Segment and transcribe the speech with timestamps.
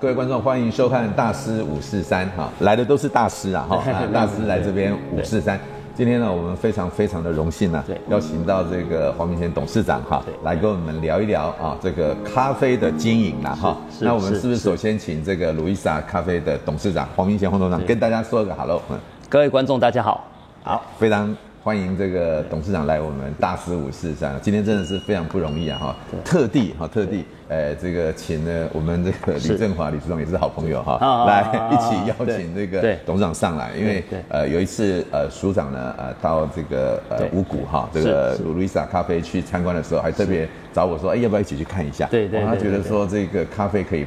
[0.00, 3.82] 各位观众，欢迎收看《大师五四三》哈，来的都是大师啊哈，
[4.14, 5.58] 大师来这边五四三。
[5.92, 13.76] 今天呢，我们非常非常的荣幸呢，邀请到这个黄明贤董事长哈，来跟我们聊一聊啊，这个咖啡的经营啦哈。
[13.98, 18.80] 那我们是不是首先请这个路易莎咖啡的董事长黄明贤黄董事长跟大家说个 hello？
[18.90, 18.96] 嗯，
[19.28, 20.24] 各位观众大家好，
[20.62, 21.36] 好，非常。
[21.68, 42.06] 欢迎这个董事长来我们大师五四三，今天真的是非常不容易啊哈，特地哈特地，呃这个请了我们这个李振华李处长也是好朋友哈，来一起邀请这个董事长上来，因为呃有一次呃署长呢呃到这个呃五谷哈这个路易莎咖啡去参观的时候，还特别找我说，哎要不要一起去看一下？
[42.06, 44.06] 对对，他觉得说这个咖啡可以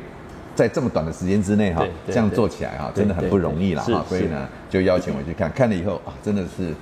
[0.56, 6.74] 在这么短的时间之内哈这样做起来哈，真的很不容易了哈，所以呢就邀请我去看，看了以后啊真的是。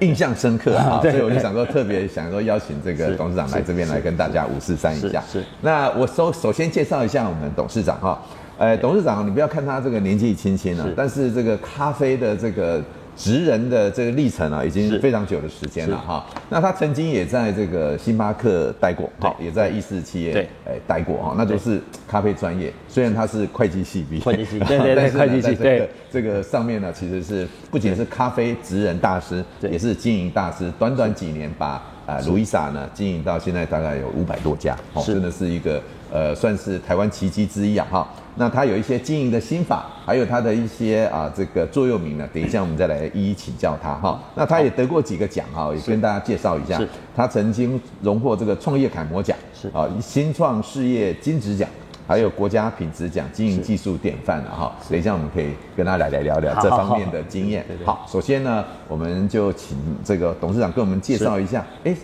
[0.00, 5.22] 印象深刻啊， 所以我就想说，特别想说邀请这个 董事长来这边来跟大家五四三一下。
[5.30, 8.22] 是，那我首首先介绍一下我们董事长哈，
[8.58, 12.82] 呃，董事长你不要看他这个年纪轻轻啊，但是这个咖啡的这个。
[13.16, 16.24] 职人的这个历程啊，已经非常久的时间了哈。
[16.50, 20.48] 那他曾经也在这个星巴克待过，好，也在意式企业对
[20.86, 21.34] 待过哈。
[21.36, 30.70] 那都是咖啡专业，虽然他是会计系毕业，会计系对对对，会计系对这个上面呢，其实是不仅是咖啡职人大师，也是经营大师。
[30.78, 38.08] 短短几年把啊路易莎呢经营到现在大概有五百多家，哦，真的是一个呃算是台湾奇迹之一啊哈。
[38.38, 44.20] 那他有一些经营的心法，还有他的一些啊这个座右铭呢，等一下我们再来一一请教他哈。
[44.34, 46.78] 那他也得过几个奖哈，也跟大家介绍一下。
[47.16, 51.66] 他曾经荣获这个创业楷模奖，是啊，新创事业金质奖，
[52.06, 54.76] 还有国家品质奖，经营技术典范的哈。
[54.90, 57.64] 等一下我们可以跟他来来聊聊这方面的经验。
[57.86, 61.96] 好，首先呢，我们就请这个董事长跟我们介绍一下，哎，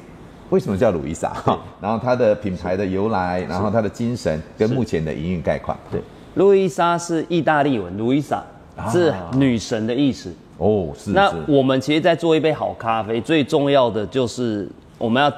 [0.49, 1.31] 为什么叫路易莎？
[1.79, 5.77] 然后它的品牌的由来，然后它的精神跟目前的营运概况。
[5.91, 6.01] 对。
[6.35, 8.43] 路易莎是意大利文，路易莎
[8.91, 10.89] 是女神的意思哦。
[10.97, 11.11] 是。
[11.11, 15.33] 那我们其实，在做一杯好咖啡，最重要的就是我们要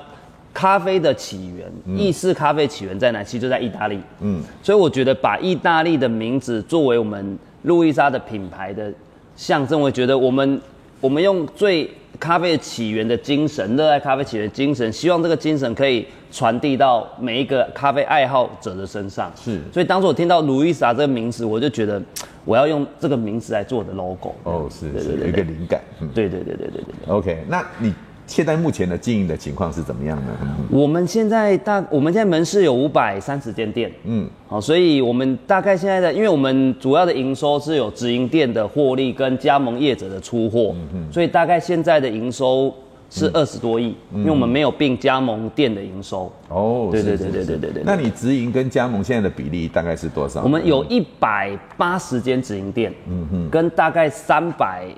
[0.53, 3.25] 咖啡的起源，意式咖啡起源在哪？
[3.25, 3.99] 其实就在意大利。
[4.21, 4.43] 嗯。
[4.63, 8.93] 所以我觉得把意大利的名字作为我们路易莎的品牌的
[9.35, 10.61] 象征，我觉得我们
[11.01, 16.07] 我们用最咖啡起源的精神，热爱咖啡起源的精神，希望这个精神可以。
[16.35, 19.61] 传递到每一个咖啡爱好者的身上，是。
[19.73, 22.03] 所以当时我听到路易莎这个名字，我就觉得
[22.45, 24.35] 我要用这个名字来做我的 logo。
[24.43, 25.81] 哦，是，是，有一个灵感。
[26.01, 27.15] 嗯，对对对对对对。
[27.15, 27.95] OK，那你
[28.27, 30.33] 现在目前的经营的情况是怎么样呢？
[30.71, 33.91] 我们现在大，我们现在门市有五百三十间店。
[34.05, 42.75] 嗯，好，所以我们大概现在的，因为我们主要的营收是有直营店的获利跟加盟业者的出货，嗯嗯，所以大概现在的营收。
[43.11, 46.33] 是二十多亿，因为我们没有并加盟店的营收。
[46.49, 47.83] 哦，对对对对对对对。
[47.87, 50.43] 那你直营跟加盟现在的比例大概是多少？
[50.43, 54.89] 我们有一百八十间直营店，嗯哼，跟大概三百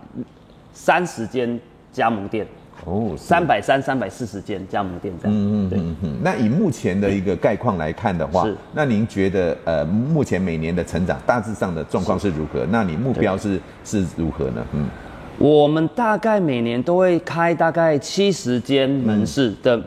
[0.73, 1.61] 三十间
[1.93, 2.47] 加盟店。
[2.85, 5.37] 哦，三百三三百四十间加盟店这样。
[5.37, 6.17] 嗯嗯嗯嗯。
[6.23, 8.55] 那以目前的一个概况来看的话，是。
[8.73, 12.65] 那您觉得呃，目前每年的成长大致上的状况是如何？
[12.71, 14.65] 那你目标是是如何呢？
[14.73, 14.87] 嗯。
[15.39, 19.85] 我们大概每年都会开大概七十间门市的、嗯、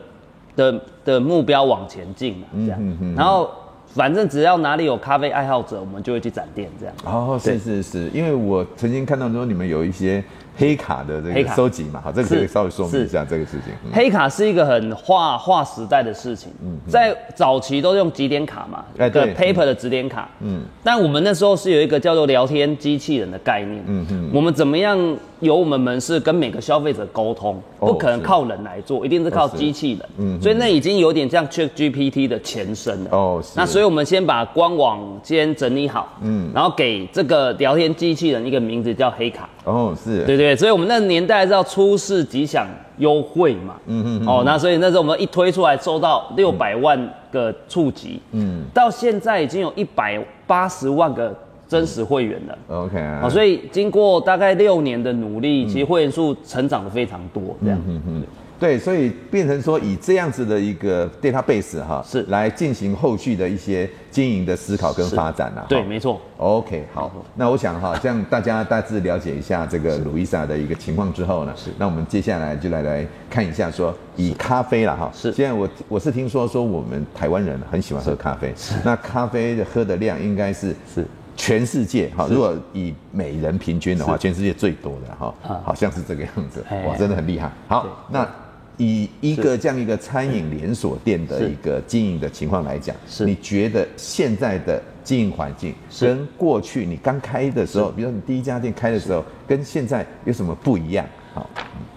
[0.56, 3.50] 的的目标往前进嘛，这样，嗯嗯、然后
[3.86, 6.94] 反正只要哪里有咖啡爱好者，我们就会去展店这样。
[7.04, 10.22] 哦，是是是，因为我曾经看到说你们有一些。
[10.60, 13.72] 黑卡的这个收集嘛，好，这个可以稍微说明一下这个事情。
[13.92, 24.98] 黑卡是一个很划划时代的事情，嗯，在早期都用几点卡嘛，哎，对，paper 的指点卡，嗯，但我们那时候是有一个叫做聊天机器人的概念，嗯嗯，我们怎么样
[25.40, 39.48] 由我们门市跟每个消费者沟通，不可能靠人来做，一定是靠机器人，嗯，所以那已经有点像 ChatGPT 的前身了，哦，那所以我们先把官网先整理好，嗯，然后给这个聊天机器人一个名字叫黑卡。
[39.64, 40.24] 哦，是。
[40.24, 42.66] 对对，所以我们那个年代是要初试吉祥
[42.98, 46.98] 优惠嘛，嗯嗯，哦，那所以那时候我们一推出来，收到六百万
[47.32, 51.34] 个触及，嗯，到现在已经有一百八十万个
[51.68, 58.22] 真实会员了，OK，啊，所以经过大概六年的努力，其实会员数成长的非常多，这样，嗯嗯。
[58.60, 65.64] 对，所以变成说以这样子的一个 database 哈，是来进行后续的一些经营的思考跟发展啊。
[65.66, 66.20] 对，没错。
[66.36, 67.10] OK，好。
[67.34, 71.70] 那我想哈，这样大家大致了解一下这个路易莎的一个情况之后呢，是。
[71.78, 75.10] 那我们接下来就来来看一下说，以咖啡了哈。
[75.14, 75.32] 是。
[75.32, 78.74] 现在我我是听说说我们台湾人很喜欢喝咖啡，是。
[78.84, 81.06] 那咖啡的喝的量应该是是。
[81.36, 85.34] 全世界哈，如果以每人平均的话，全世界最多的哈，
[85.64, 87.50] 好像是这个样子，哇，真的很厉害。
[87.66, 88.28] 好，那。
[88.76, 93.24] 以一个这样一个餐饮连锁店的一个经营的情况来讲，是。
[93.24, 101.04] 你觉得现在的经营环境跟过去你刚开的时候，比如说你第一家店开的时候，跟现在有什么不一样？
[101.34, 101.48] 好，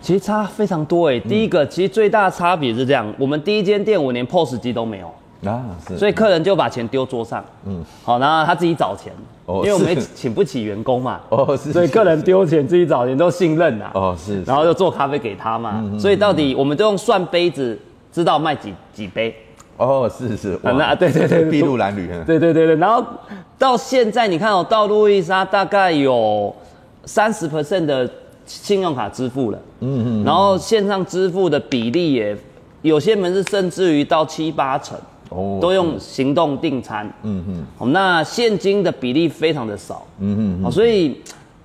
[0.02, 1.20] 其实差非常多哎。
[1.22, 5.12] 第一个，其实最大的差别是这样，我们第一间店我连 POS 机都没有。
[5.46, 9.12] 啊，是，所以客人就把钱丢桌上，嗯，好，然后他自己找钱，
[9.46, 17.78] 哦，因为我们请不起员工嘛，哦，是，所以客人丢钱自己找钱都信任呐，哦，是，然后就做咖啡给他嘛，所以到底我们都用算杯子
[18.12, 19.36] 知道卖几几杯，
[19.78, 23.04] 哦，是是，那对对对，筚路蓝缕，对对对对，然后
[23.58, 26.56] 到现在你看哦，到路易莎大概有
[27.06, 28.10] 三十 percent 的
[28.46, 32.38] 信用卡支付了，嗯嗯，然后线上支付的比例也
[32.82, 34.98] 有些门是甚至于到七八成。
[35.62, 41.20] 都用行动订餐，嗯嗯，好，那现金的比例非常的少，嗯嗯，好，所以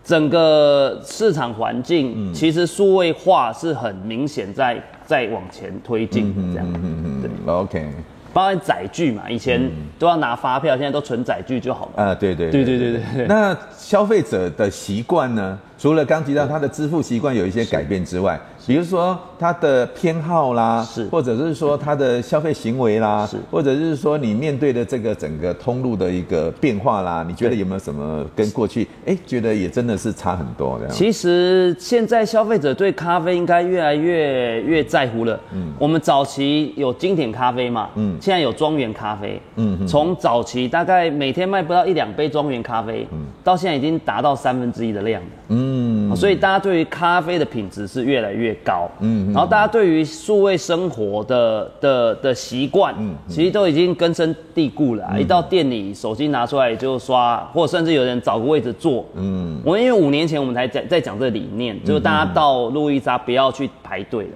[0.05, 7.93] 整个市场环境其实数位化是很明显在在往前推进这样，嗯嗯，对，OK。
[8.31, 9.61] 包含载具嘛，以前
[9.99, 12.05] 都要拿发票，现在都存载具就好了。
[12.05, 13.01] 啊，对对对对对。
[13.15, 13.27] 对。
[13.27, 15.59] 那消费者的习惯呢？
[15.79, 30.89] 除了刚提到他的支付习惯有一些改变之外，比如说他的偏好啦，是，或者是说他的消费行为啦，是，或者是说你面对的这个整个通路的一个变化啦，你觉得有没有什么跟过去哎觉得也真的是差很多的？
[30.89, 35.39] 其实现在消费者对咖啡应该越来越越在乎了。
[35.53, 45.68] 嗯，我们早期有经典咖啡嘛，嗯，现在有庄园咖啡，嗯，从早期大概每天卖不到一两杯庄园咖啡，嗯，到现在已经达到三分之一的量了，嗯，
[46.17, 64.31] 所以大家对于咖啡的品质是越来越高，嗯，然后大家对于数位生活的的的习惯，嗯，其实都已经根深蒂固了，一到店里手机拿出来就刷，或者甚至有人找个位置坐，嗯，我们因为五年前我们才讲在讲这个理念，就是大家到路易莎不要去排队了。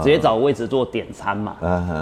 [0.00, 1.56] 直接找位置做点餐嘛，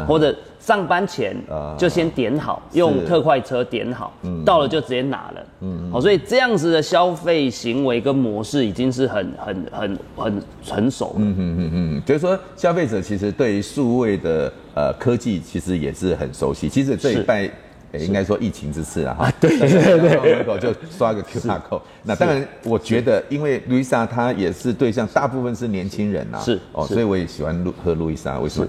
[0.06, 1.34] 或者上班前
[1.76, 4.12] 就先点好，用特快车点好，
[4.44, 5.46] 到了就直接拿了。
[5.60, 11.14] 嗯，好，所以这样子的消费行为跟模式已经是很很很很成熟了。
[11.16, 16.68] 嗯嗯嗯嗯，就是说消费者其实对于数位的呃科技其实也是很熟悉。
[16.68, 17.50] 其实这一拜。
[17.92, 19.68] 欸、应该说疫情之次了哈，啊、对对
[19.98, 21.80] 对，门口就刷个 QR code。
[22.04, 28.38] 那当然，我觉得因为路易莎她也是对象，大部分是年轻人呐，是哦，所以我也喜欢路喝路易莎。
[28.38, 28.68] 为什么？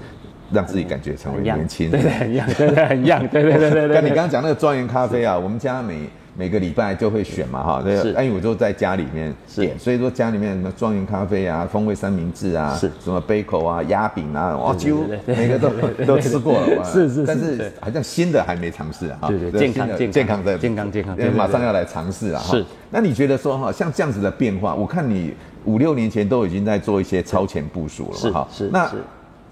[0.52, 1.90] 让自己感觉成为年轻。
[1.90, 3.96] 人，对对，很样，对对，很样，对对对对对。
[3.96, 6.00] 那你刚刚讲那个庄园咖啡啊，我们家每
[6.38, 15.70] 每个礼拜就会选嘛哈，对，因为我就在家里面点，所以说家里面什么庄园咖啡啊、风味三明治啊、什么贝口啊、鸭饼啊，哇，几乎每个都
[16.06, 22.56] 都吃过了，是是，但是好像新的还没尝试啊，对对，健康健康的健康健康，马上要来尝试了哈。
[22.56, 25.34] 是，那你觉得说哈，像这样子的变化，我看你
[25.66, 28.90] 五六年前都已经在做一些超前部署了哈，是那。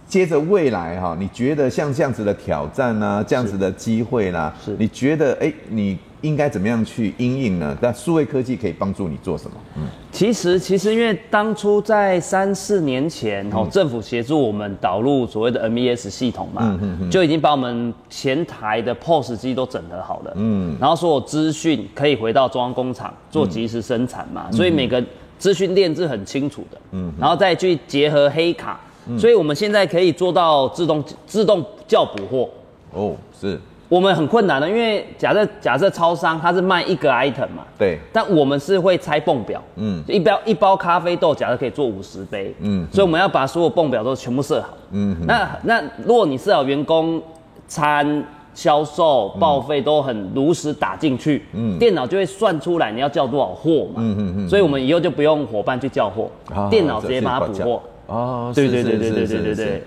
[0.09, 4.51] 接着未来哈，你觉得像这样子的挑战呢，这样子的机会呢？
[4.65, 7.77] 是，你觉得哎，你应该怎么样去应应呢？
[7.79, 9.55] 那数位科技可以帮助你做什么？
[9.77, 16.79] 嗯，其实其实因为当初在三四年前，哦，政府协助我们导入所谓的 MES 系统嘛，
[17.11, 25.03] 就已经把我们前台的 POS 机都整合好了，嗯，然后所有资讯可以回到中央工厂做即时生产嘛，所以每个
[25.37, 28.79] 资讯链是很清楚的，嗯，然后再去结合黑卡。
[29.17, 32.49] 所以我们现在可以做到自动自动叫补货。
[32.93, 33.59] 哦，是。
[33.87, 47.19] 我们很困难的，因为假设假设超商它是卖一个 item 嘛，对，但我们是会拆泵表，嗯，一包一包咖啡豆假设可以做五十杯，嗯，所以我们要把所有泵表都全部设好，嗯，那那如果你设好员工
[47.67, 48.23] 餐
[48.53, 56.29] 销售报废都很如实打进去，嗯，电脑就会算出来你要叫多少货嘛，嗯嗯嗯，所以我们以后就不用伙伴去叫货，
[56.69, 57.81] 电脑直接把它补货。
[58.09, 59.83] 哦，对对对对对对对对，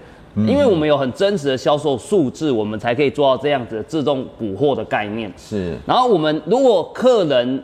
[0.46, 5.30] 因为我们有很真实的销售数字，我们才可以做到这样子的自动补货的概念。
[5.36, 7.62] 是，然后我们如果客人，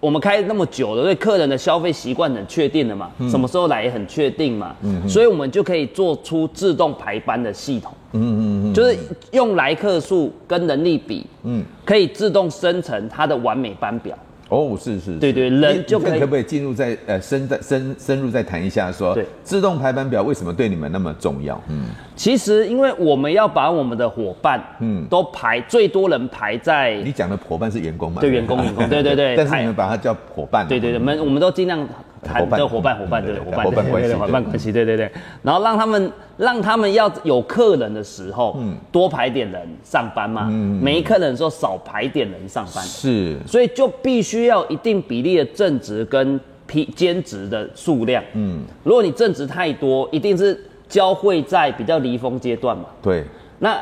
[0.00, 7.92] 我们开那么久了，对客人的消费习惯很确定了嘛，什么时候来也很确定嘛，嗯，所以我们就可以做出自动排班的系统。
[8.12, 8.98] 嗯嗯嗯，就是
[9.30, 14.18] 用来客数跟能力比，嗯，可以自动生成它的完美班表。
[14.50, 21.58] 哦，是是，对对，人就可以可不可以进入再呃深再深深入再谈一下说，对，自动排班表为什么对你们那么重要？
[21.68, 21.84] 嗯，
[22.16, 28.20] 其实因为我们要把我们的伙伴，嗯，都排最多人排在你讲的伙伴是员工嘛？
[28.20, 31.88] 对，员工员工，对对对，但是你们把它叫伙伴，对对对，我们我们都尽量。
[32.22, 34.84] 谈的伙伴，伙伴对伙伴关系，伙伴关系，对。
[34.84, 35.10] 对对。
[35.42, 50.58] 然后让他们，让他们要有客人的时候，嗯，多排点人上班嘛，嗯，没客人的时候少排点人上班，是，所以就必须要一定比例的正职跟批兼职的数量，嗯，如果你正职太多，一定是
[50.88, 53.24] 交汇在比较离峰阶段嘛，对，
[53.58, 53.78] 那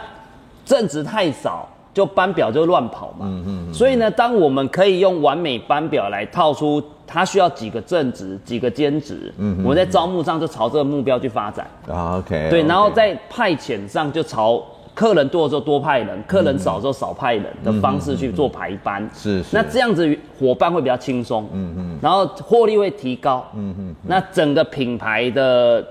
[0.64, 1.68] 正职太少。
[1.98, 3.26] 就班表就乱跑嘛。
[3.26, 3.74] 嗯嗯。
[3.74, 11.66] 所以呢，当我们可以用完美班表来套出他需要几个正职、几个兼职，嗯，我们在招募上就朝这个目标去发展。
[11.88, 12.48] 啊，OK。
[12.50, 14.62] 对，然后在派遣上就朝。
[14.98, 25.86] 客人多的时候多派人，客人少的时候少派人的方式去做排班，嗯、是，是，那这样子伙伴会比较轻松，嗯嗯，然后获利会提高，嗯嗯，那整个品牌的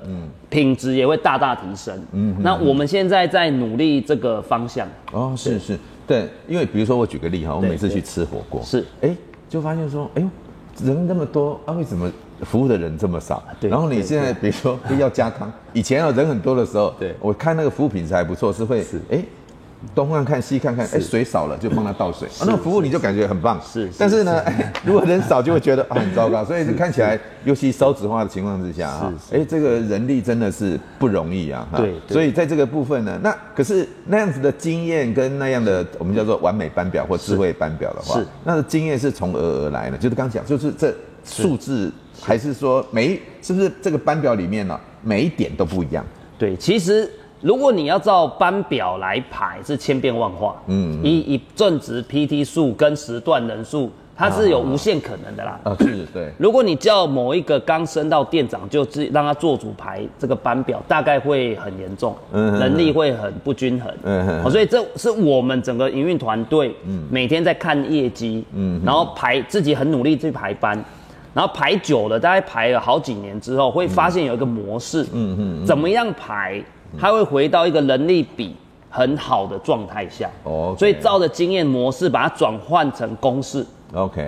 [0.49, 9.15] 品质也会大大提升，嗯，那我们现在在努力这个方向，哦，是是，对，因为比如说我举个例哈，我每次去吃火锅，是，哎，
[9.49, 10.29] 就发现说，哎呦，
[10.85, 12.11] 人那么多啊，为什么？
[12.43, 19.01] 服务的人这么少，对，然后你现在比如说 要加汤，以前啊人很多的时候，对，我看那个服务品质还不错，是会是。
[19.09, 19.19] 哎
[19.93, 24.43] 东看看西看看，哎水少了就帮他倒水，啊那个服务你就感觉很棒，是，但是呢，
[24.83, 39.97] 如果人少就会觉得啊很糟糕，所以看起来尤其少子化的情况之下啊，哎这个人力真的是不容易啊，对，所以在这个部分呢，那可是那样子的经验跟那样的我们叫做完美班表或智慧班表的话，是，那个经验是从何而来呢？
[39.97, 40.93] 就是刚讲，就是这
[41.23, 41.91] 数字。
[42.19, 46.03] 还是说每一是不是这个班表里面呢、啊，每一点都不一样？
[46.35, 47.07] 对，其实
[47.41, 50.55] 如果你要照班表来排，是千变万化。
[50.67, 55.59] 嗯，以以正值 PT 数跟时段人数，它是有无限可能的啦。
[55.63, 56.31] 啊，是，对。
[56.39, 63.93] 如果你叫某一个刚升到店长就自让他做主排这个班表，大概会很严重，嗯，能力会很不均衡。
[64.03, 70.83] 嗯，嗯，所以这是我们整个营运团队，嗯，每天在看业绩，嗯，然后排自己很努力去排班。
[71.33, 76.59] 然后排久了，大概排了好几年之后，会发现有一个模式，嗯嗯，怎么样排，
[76.99, 78.55] 它会回到一个人力比
[78.89, 84.21] 很好的状态下，哦，所以照着经验模式把它转换成公式，OK，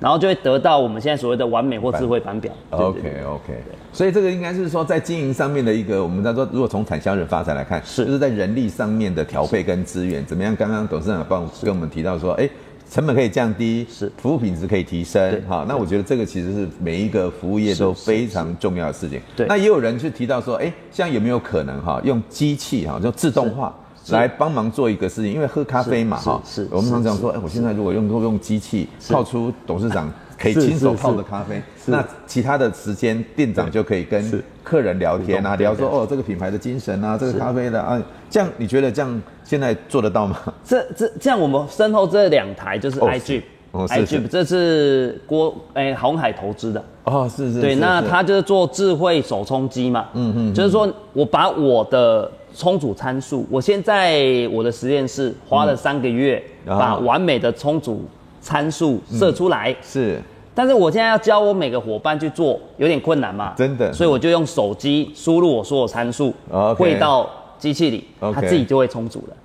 [0.00, 3.62] 然后就会得到我们现在所谓的完美或智慧班表，OK OK，
[3.92, 8.04] 所以这个应该是说在经营上面的一个，我们在说如果从产销人发展来看，是。
[8.06, 10.56] 就是在人力上面的调配跟资源怎么样？
[10.56, 12.48] 刚刚董事长帮跟我们提到说，哎。
[12.94, 14.08] 成本可以降低，是。
[14.18, 19.20] 服务品质可以提升，哈，那我觉得这个其实是每一个服务业都非常重要的事情。
[19.34, 23.74] 对，那也有人去提到说，哎，像有没有可能哈，用机器哈，就自动化
[24.10, 25.32] 来帮忙做一个事情？
[25.32, 40.38] 因为喝咖啡嘛，哈，是，我们常常说，哎，我现在如果用用机器泡出董事长可以亲手泡的咖啡，那其他的时间店长就可以跟客人聊天啊，聊说哦，这个品牌的精神啊，这个咖啡的啊，这样你觉得这样现在做得到吗？
[40.64, 46.84] 这这这样，我们身后这两台就是 iDrip，iDrip 这是郭哎红海投资的。
[47.04, 58.02] 哦，是是，对，那他就是做智慧手冲机嘛，嗯嗯，就是说我把我的冲煮参数，我现在我的实验室花了三个月，把完美的冲煮
[58.44, 60.20] 参数设出来，是。
[60.54, 63.54] 但是我现在要教我每个伙伴去做，有点困难嘛？
[63.56, 66.32] 真的，所以我就用手机输入我所有参数，
[66.76, 69.36] 汇到机器里，它自己就会充足了。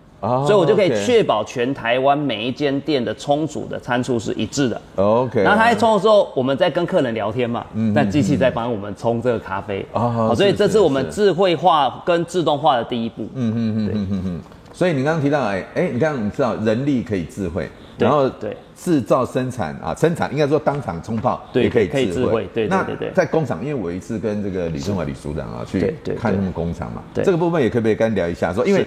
[0.46, 4.80] 所以我就可以确保全台湾每一间店的充足的参数是一致的。
[4.98, 5.42] OK。
[5.42, 7.66] 然后它一充的时候，我们在跟客人聊天嘛，
[7.96, 9.84] 那机器在帮我们冲这个咖啡。
[9.94, 10.34] 哦。
[10.36, 13.24] 所以这是我们智慧化跟自动化的第一步。
[13.34, 14.42] 嗯嗯嗯嗯嗯嗯。
[14.74, 17.68] 所以你刚刚提到，哎哎，你刚刚你知道人力可以智慧。
[18.00, 22.48] 然后对制造生产啊，生产应该说当场冲泡也可以智慧。
[22.54, 23.08] 对对对。
[23.08, 28.54] 那在工厂，因为我一次跟这个李正华李署长啊去看他们工厂嘛，这个部分也可不可以跟聊一下？
[28.54, 28.86] 说因为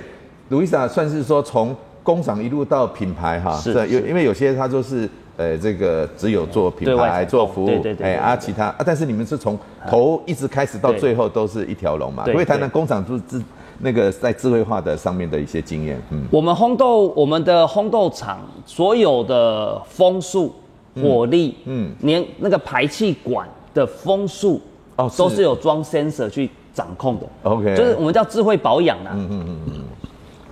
[0.50, 13.44] Louisa 算是说从工厂一路到品牌哈，是有因为有些他就是呃这个只有做品牌做服务，哎啊其他啊，但是你们是从头一直开始到最后都是一条龙嘛，可以谈谈工厂是是。
[13.84, 20.54] 那个在智慧化的上面的一些经验，嗯，我们烘豆，我们的烘豆厂所有的风速、
[20.94, 24.60] 火力，嗯，连那个排气管的风速，
[24.94, 29.74] 哦，都是有装 sensor 去掌控的，OK，就是我们叫智慧保养啦，嗯嗯嗯嗯，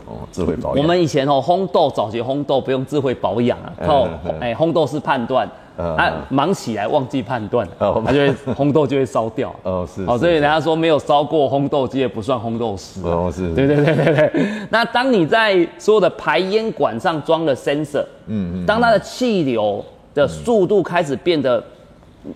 [0.07, 0.83] 哦，智慧保养。
[0.83, 4.09] 我们以前哦烘豆早期烘豆不用智慧保养啊，靠
[4.41, 5.49] 哎烘豆是判断。
[5.81, 9.55] 啊，忙起来忘记判断，它就会 烘豆就会烧掉。
[9.63, 10.05] 哦，是。
[10.07, 13.01] 哦，所以人家说没有烧过烘豆机也不算烘豆师。
[13.05, 13.55] 哦，是。
[13.55, 14.45] 对对对对对。
[14.71, 19.85] 那当你在所有的排烟管上装了 sensor，嗯嗯，当它的气流
[20.15, 21.63] 的速度开始变得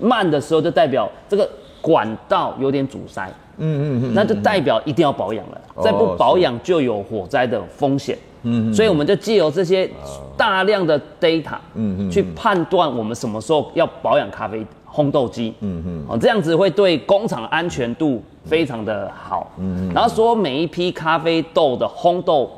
[0.00, 1.48] 慢的时候，就代表这个
[1.80, 3.28] 管道有点阻塞。
[3.58, 4.14] 嗯嗯嗯。
[4.14, 8.16] 那就代表一定要保养了，再不保养就有火灾的风险。
[8.44, 9.90] 嗯，所以我们就借由这些
[10.36, 22.50] 大量的 data，嗯嗯，去判断我们什么时候要保养咖啡烘豆机，嗯嗯，哦，这样子会对工厂安全度非常的好，嗯嗯，然后说每一批咖啡豆的烘豆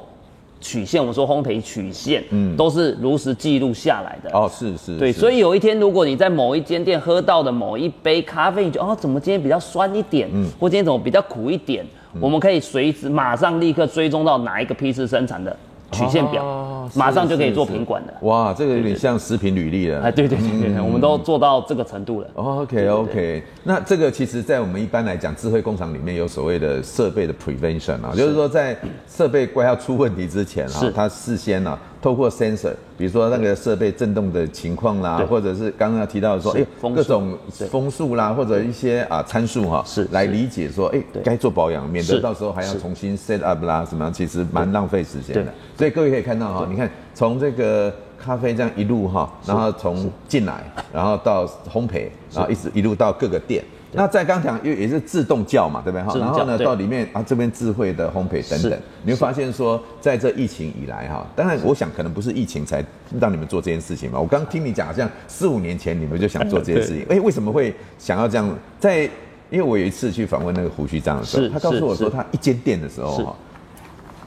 [0.61, 4.31] 曲线，我们说烘焙曲线，嗯，都是如实记录下来的。
[4.37, 11.87] 哦，是是，对，所以有一天如果你在某一间店喝到的某一杯咖啡，你就哦，怎么今天比较酸一点，嗯，或今天怎么比较苦一点，
[12.21, 15.55] 我们可以随时马上立刻追踪到哪一个批次生产的。
[15.93, 18.15] 曲线表，哦、马上就可以做品管的。
[18.23, 20.03] 哇，这个有点像食品履历了。
[20.03, 22.27] 哎，对对对对，嗯、我们都做到这个程度了。
[22.35, 28.77] OK OK，那这个其实，在我们一般来讲，智慧工厂里面有所谓的设备的 prevention 啊，就是说在
[29.09, 31.79] 设备快要出问题之前啊，是它事先呢、啊。
[32.07, 37.37] 透过 sensor，比如说那个设备震动的情况啦，或者是刚刚提到说，哎，各种
[37.69, 45.53] 风速啦，或者一些啊参数哈，是来理解说，哎，该做保养，免得到时候还要重新 set up 啦，什么，其实蛮浪费时间的。
[45.77, 53.65] 所以各位可以看到哈，你看从这个咖啡这样一路哈，然后从进来，然后到烘焙，然后一直一路到各个店。
[53.93, 56.03] 那在刚讲，因为也是自动叫嘛，对不对？
[56.05, 62.85] 哈，然后呢，到里面啊，这边智慧的烘焙等等，你会发现说，在这疫情以来哈，当然我想可能不是疫情才
[63.21, 64.21] 让你们做这件事情嘛。
[64.21, 68.49] 我刚听你讲，好像四五年前你们就想做这件事情，哎，为什么会想要这样？
[68.79, 69.05] 在
[69.51, 73.37] 因为我有一次去访问那个胡须章的时候，他告诉我说，他一间店的时候哈。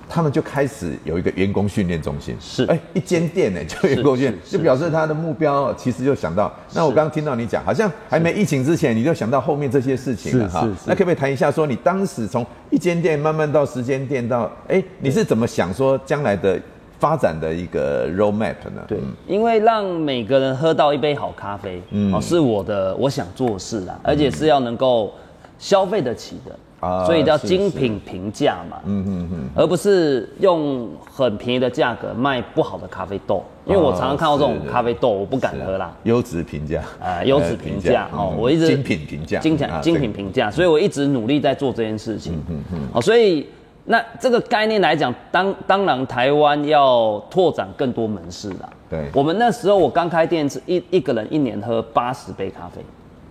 [0.10, 6.52] 他们就开始有一个员工训练中心，是哎，一间店呢就员工训练，就表示他的目标其实就想到。
[6.74, 10.68] 那我刚刚听到你讲，好像还没疫情之前，你就想到后面这些事情了哈。
[10.86, 16.60] 那可不可以谈一下，说你当时从一间店慢慢到十间店到，哎，你是怎么想说将来的
[17.00, 18.82] 发展的一个 roadmap 呢？
[18.88, 18.98] 对，
[19.28, 25.14] 因为让每个人喝到一杯好咖啡，嗯，是我的我想做的事啦，而且是要能够
[25.60, 26.58] 消费得起的。
[26.80, 35.94] 啊，所以叫精品平价嘛，嗯嗯嗯，而不是用很便宜的价格卖不好的咖啡豆，因为我常常看到这种咖啡豆，我不敢喝啦。
[36.04, 43.46] 优质平价，啊，优质平价哦，我一直精品平价，精讲精品平价，所以我一直努力在做这件事情，嗯嗯，好，所以
[43.84, 48.70] 那这个概念来讲，当当然台湾要拓展更多门市啦。
[48.90, 52.82] 对，我们那时候我刚开店是一一个人一年喝八十杯咖啡，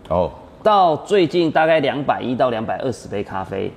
[0.08, 0.30] 哦。
[0.62, 3.72] 到最近大概两百一到两百二十杯咖啡，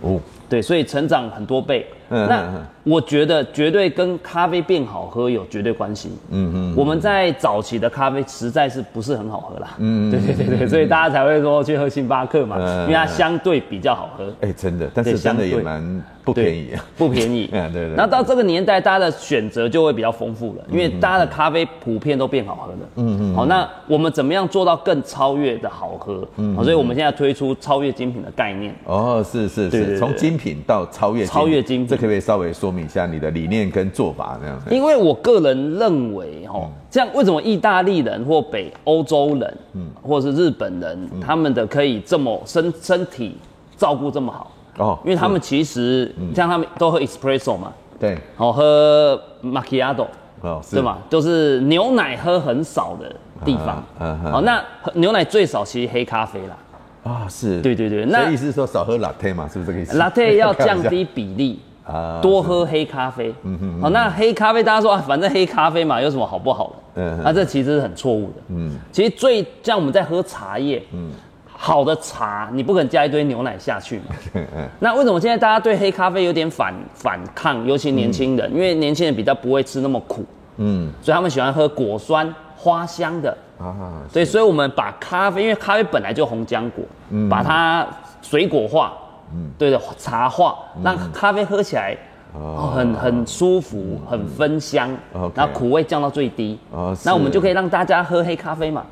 [0.00, 0.18] 哦，
[0.48, 1.86] 对，所以成长很多倍。
[2.12, 2.44] 嗯，那
[2.84, 6.10] 我觉得绝对跟咖啡变好喝有绝对关系。
[6.30, 9.74] 嗯嗯，我们在早期的咖啡实在是不是很好喝啦。
[9.78, 14.32] 嗯，对对对对，所以大家才会说去喝星巴克嘛，因为它相对比较好喝。
[14.40, 17.48] 哎，真的，但是真的也蛮不便宜啊，不便宜。
[17.52, 17.94] 嗯， 对对。
[17.96, 22.78] 那到这个年代，大家的选择就会比较丰富了，因为大家的咖啡普遍都变好喝了。
[22.96, 23.34] 嗯嗯。
[23.34, 26.26] 好，那我们怎么样做到更超越的好喝？
[26.36, 28.74] 嗯，所以我们现在推出超越精品的概念。
[28.84, 32.01] 哦，是是是，从精品到超越超越精品。
[32.02, 34.60] 可不可以稍微说明一下你的理念跟做法这样？
[34.68, 43.36] 因为我个人认为，哦，这样为什么意大利人或北欧洲人，嗯，或者是日本人，他们的可以这么身身体
[43.76, 44.50] 照顾这么好？
[44.78, 50.06] 哦，因为他们其实像他们都喝 espresso 嘛，对，哦喝 macchiato，
[50.40, 53.80] 哦，对嘛，都是牛奶喝很少的地方。
[54.00, 54.60] 嗯，好，那
[54.94, 56.56] 牛奶最少其实黑咖啡啦。
[57.04, 61.60] 啊，是对对对，那意思是说少喝 latte 嘛，是不是这个意思？latte 要 降低比例。
[61.86, 63.34] 啊，多喝黑咖啡。
[63.42, 67.02] 嗯哼，好，那黑咖啡大家说啊，反正黑咖啡嘛，有什么好不好的？
[67.02, 68.42] 嗯，那这其实是很错误的。
[68.48, 71.10] 嗯，其实最像我们在喝茶叶，嗯，
[71.46, 74.04] 好的茶你不可能加一堆牛奶下去嘛。
[74.34, 74.68] 嗯 嗯。
[74.78, 77.66] 那为什么现在大家对黑咖啡有点反反抗？
[77.66, 80.24] 尤其年轻人，因为年轻人比较不会吃那么苦。
[80.58, 83.36] 嗯，所以他们喜欢喝果酸花香的。
[83.58, 87.86] 啊，对，所以我们把咖啡，因为咖啡本来就红浆果，嗯，把它
[88.20, 88.92] 水果化。
[89.34, 91.96] 嗯，对的，茶化让咖啡喝起来
[92.34, 94.90] 哦，很很舒服，很芬香，
[95.34, 96.58] 然后苦味降到最低。
[96.70, 98.84] 哦，那我们就可以让大家喝黑咖啡嘛。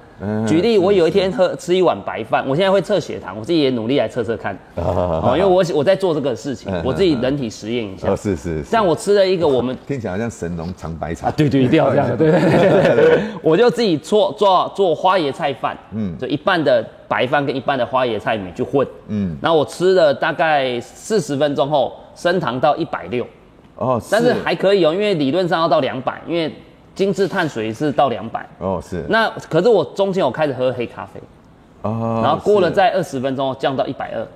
[0.47, 4.57] 举例，我有一天喝吃一碗白饭，我现在会测血糖，我自己也努力来测测看。
[4.77, 8.15] 哦，因为我我在做这个事情，我自己人体实验一下。
[8.15, 8.63] 是是。
[8.63, 11.35] 像我吃了一个，我们 听起来好像神农尝百草啊。
[11.37, 12.17] 对对，一定要这样。
[12.17, 13.21] 对对对 对。
[13.43, 16.85] 我就自己做做做花椰菜饭，嗯，就一半的。
[17.11, 23.27] 白饭跟一半的花椰菜米去混，嗯，然后我吃了大概四十分钟后，升糖到一百六，
[23.75, 26.55] 哦，但是还可以哦，因为理论上要到两百，因为
[27.01, 29.03] 精致碳水是到两百，哦，是。
[29.09, 31.19] 那可是我中间我开始喝黑咖啡，
[31.81, 34.27] 哦，然后过了在二十分钟降到一百二，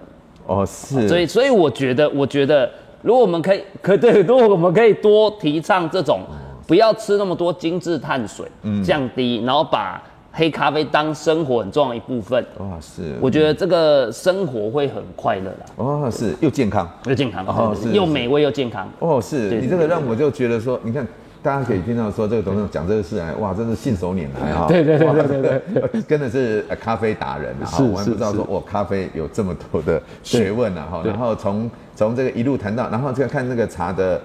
[0.46, 1.06] 哦，是。
[1.06, 2.70] 所以所以我觉得我觉得
[3.02, 6.20] 如果我们可以 可对，如果我们可以多提倡这种，
[6.66, 10.02] 不要吃那么多精致碳水，嗯，降低，然后把。
[10.36, 15.66] 黑咖啡当生活很重要的一部分，哦，是，我觉得这个生活会很快乐啦。
[15.76, 18.88] 哦，是，又健康，又健康，哦，是，又美味又健康。
[18.98, 21.06] 哦，是你这个让我就觉得说，你看，
[21.44, 24.66] 大家可以听到说这个董事长讲这个事来，哇，真是信手拈来哈。
[24.66, 25.60] 对对对对
[25.92, 27.66] 对，真 的是咖啡达人啊。
[27.66, 31.02] 是，我还不知道说，哇，咖啡有这么多的学问啊哈。
[31.04, 34.18] 然后从从这个一路谈到，然后再看那个茶的，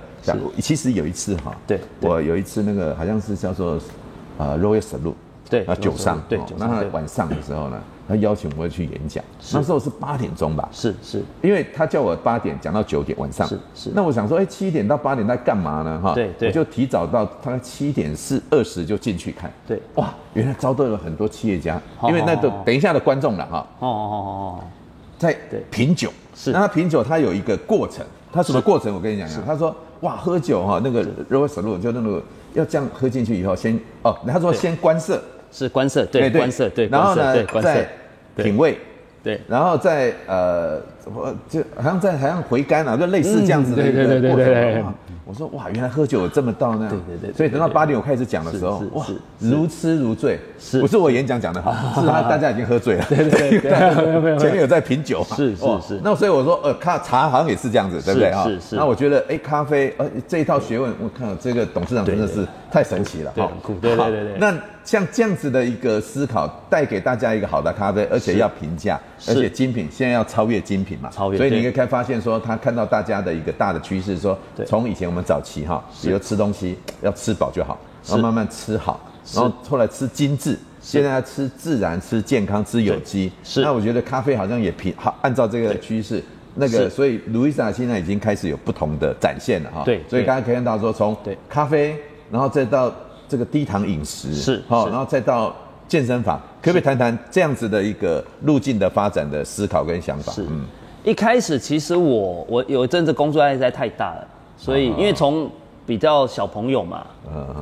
[0.61, 3.77] 其实有一次哈，对，我有一次那个好像是叫做
[4.37, 5.13] 呃 Royal Salute。
[5.49, 15.99] 对，啊酒上，对，那他晚上的时候呢，他邀请我去演讲，那时候是八点钟吧，是是，因为他叫我八点讲到九点晚上，是是，那我想说，哎，七点到八点在干嘛呢？
[16.03, 24.27] 哈，对对，我就提早到大概七点四二十就进去看，对，哇，原来招待了很多企业家，因为那个等一下的观众了哈，哦哦哦
[24.59, 24.63] 哦，
[25.17, 25.35] 在
[25.71, 28.93] 品酒，是，那他品酒他有一个过程，他什么过程？
[28.93, 32.21] 我跟你讲讲，他说，哇，喝酒哈，那个 reverse 就那个。
[32.55, 37.87] 要这样喝进去以后，先哦，他说先观色，是观色，对，观色，对，然后呢，再
[38.35, 38.77] 品味，
[39.23, 40.79] 对，然后再呃，
[41.49, 44.35] 就好像在好像回甘啊，就类似这样子的一个过程。
[44.37, 44.83] 对对对。
[45.25, 46.89] 我说哇，原来喝酒有这么到那样。
[46.89, 47.33] 对对对。
[47.37, 49.05] 所以等到八点我开始讲的时候，哇，
[49.37, 50.39] 如痴如醉。
[50.57, 50.81] 是。
[50.81, 53.05] 不是我演讲讲的好， 是他大家已经喝醉了。
[53.07, 53.69] 对对对。
[54.39, 55.23] 前面有在品酒。
[55.35, 56.01] 是是是。
[56.03, 58.43] 那所以我说呃，咖茶好像也是这样子，对不对啊？
[58.43, 58.75] 是是。
[58.75, 63.31] 那我觉得哎，咖啡呃这一套学问，我看这个董事长真的是太神奇了。
[63.35, 63.75] 对，很酷。
[63.75, 64.37] 对对对对。
[64.39, 64.51] 那
[64.89, 71.11] 像这样子的一个思考，带给大家一个好的咖啡，而且要评价，而且精品现在要超越精品嘛。
[71.11, 71.37] 超越。
[71.37, 75.23] 所以你可以发现说，他看到大家的一个大的趋势，说从以前我们。
[75.29, 78.99] 早期哈，比如吃东西要吃饱就好，然后慢慢吃好，
[79.35, 83.31] 然后后来吃精致，现在要吃自然、吃健康、吃有机。
[83.43, 86.23] 是，那我觉得咖啡好像也平好，按照这个趋势，
[86.55, 89.83] 那个所以路易莎现在已经开始有不同的展现了哈。
[89.85, 91.15] 对，所以刚刚可以看到说，从
[91.47, 91.95] 咖啡，
[92.31, 92.91] 然后再到
[93.29, 95.55] 这个低糖饮食，是好，然后再到
[95.87, 100.33] 健身房，可不可以谈谈这样子的一个路径的发展的思考跟想法？
[100.37, 100.65] 嗯，
[101.03, 104.27] 一开始其实我我有一阵子工作压力实在太大了。
[104.61, 105.49] 所以，因为从
[105.85, 107.07] 比较小朋友嘛，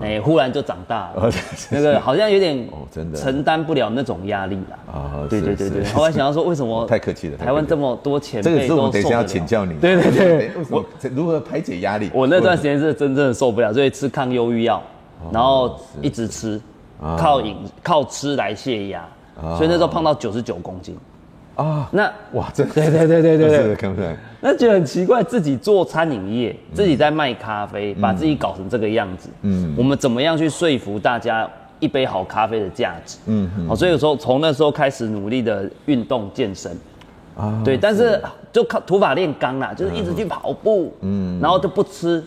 [0.02, 1.32] 哎，忽然就长大了，
[1.70, 2.68] 那个好像有点
[3.14, 4.92] 承担不了那种压力了。
[4.92, 5.86] 啊，对对对对。
[5.94, 7.38] 后来想要说，为什么太客气了？
[7.38, 9.76] 台湾这么多前辈，这个是我们等一下要请教你。
[9.80, 12.10] 对对对，我如何排解压力？
[12.12, 14.82] 我那段时间是真正的受不了，所以吃抗忧郁药，
[15.32, 16.60] 然后一直吃，
[17.18, 19.08] 靠饮靠吃来泻压，
[19.58, 20.98] 所以那时候胖到九十九公斤。
[21.56, 22.04] 啊，那
[22.34, 24.02] 哇，这 对对对对对对，看不。
[24.40, 29.28] 那就很奇怪，自己做餐饮业，自己在卖咖啡，把自己搞成这个样子。
[29.42, 31.50] 嗯，我们怎么样去说服大家
[31.80, 33.18] 一杯好咖啡的价值？
[33.26, 36.72] 嗯，好，所以有时候从那时候开始努力的运动健身。
[37.36, 42.24] 啊，对，但是就靠土法炼钢啦，就是一直去跑步，嗯，然后就不吃。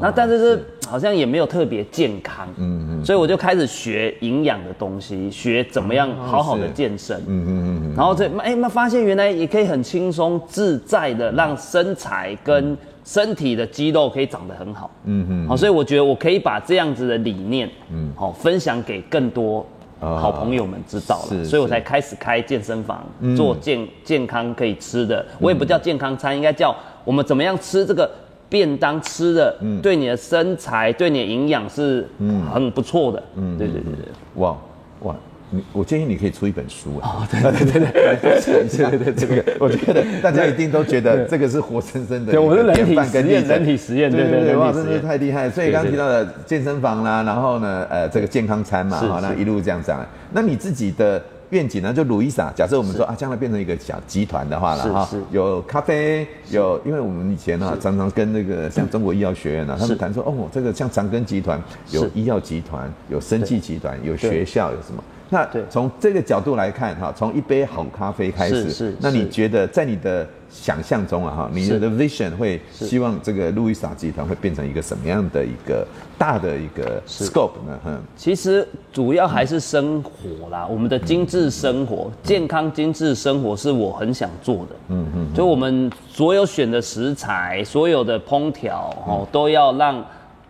[0.00, 0.64] 那但是是。
[0.88, 19.66] 好像也没有特别健康，嗯嗯，所以我就开始学营养的东西，学怎么样好好的健身，嗯嗯嗯，然后这哎那发现原来也可以很轻松自在的让身材跟身体的肌肉可以长得很好，嗯嗯，好，所以我觉得我可以把这样子的理念，嗯，好分享给更多
[19.98, 23.04] 好朋友们知道了，所以我才开始开健身房，
[23.36, 26.72] 做健健康可以吃的，我也不叫健康餐，应该叫
[27.04, 28.08] 我们怎么样吃这个。
[28.48, 34.06] 便当吃的，嗯，对你的身材，对你的营养是，嗯，很不错的，嗯，对对对对，
[34.36, 34.56] 哇
[35.00, 35.16] 哇，
[35.50, 51.22] 你我建议你可以出一本书啊，对对对对对对对，这个 我觉得大家一定都觉得这个是活生生的，对，我是人体实验，人体实验，对对对，哇，真是太厉害，所以刚刚提到的健身房啦，然后呢，呃，这个健康餐嘛，好，那一路这样讲，那你自己的。
[51.50, 51.92] 愿景呢？
[51.92, 65.02] 就路易莎，假设我们说啊，将来变成一个小集团的话了哈，有咖啡，有，因为我们以前呢常常跟那个像中国医药学院呢，他们谈说哦，这个像长庚集团有医药集团，有生技集团，有学校，有什么？
[65.28, 75.84] 那从这个角度来看哈，从一杯好咖啡开始是，那你觉得在你的想象中啊哈，你的 vision 会希望这个路易莎集团会变成一个什么样的一个
[76.16, 77.78] 大的一个 scope 呢？
[77.84, 84.76] 哼，其实主要还是生活啦，我们的精致生活、健康精致生活是我很想做的。
[84.90, 90.04] 嗯嗯，就我们所有选的食材、所有的烹调哦，都要让。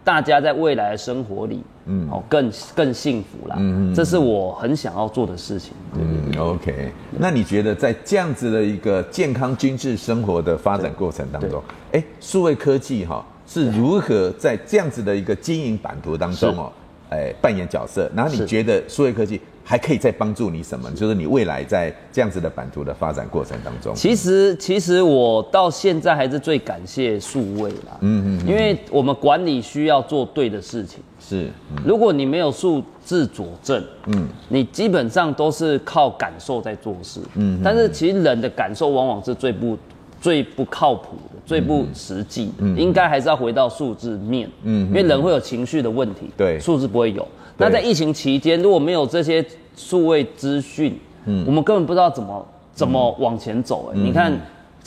[0.06, 5.72] 大家在未来的生活里，嗯，哦，更更幸福啦，嗯嗯，这是我很想要做的事情。
[5.98, 16.72] 嗯，OK，那你觉得在这样子的一个健康精致生活的发展过程当中，哎，数位科技哈是如何在这样子的一个经营版图当中哦，
[17.10, 18.08] 哎，扮演角色？
[18.14, 19.40] 然后你觉得数位科技？
[19.68, 20.88] 还可以再帮助你什么？
[20.92, 23.92] 就是你未来在这样子的版图的发展过程当中。
[23.96, 27.98] 其实，其实我到现在还是最感谢数位啦。
[28.00, 28.48] 嗯嗯。
[28.48, 31.02] 因为我们管理需要做对的事情。
[31.18, 31.50] 是。
[31.84, 37.18] 如果你没有数字佐证，嗯，你基本上都是靠感受在做事。
[37.34, 37.60] 嗯。
[37.64, 39.76] 但是其实人的感受往往是最不
[40.20, 42.52] 最不靠谱的，最不实际。
[42.58, 42.78] 嗯。
[42.78, 44.48] 应该还是要回到数字面。
[44.62, 44.86] 嗯。
[44.86, 46.30] 因为人会有情绪的问题。
[46.36, 46.60] 对。
[46.60, 47.26] 数字不会有。
[47.58, 49.44] 那在疫情期间，如果没有这些
[49.76, 53.90] 数位资讯，嗯，我们根本不知道怎么怎么往前走。
[53.92, 54.32] 哎，你看，